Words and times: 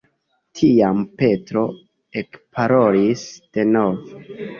Tiam 0.59 1.03
Petro 1.19 1.63
ekparolis 2.21 3.27
denove. 3.59 4.25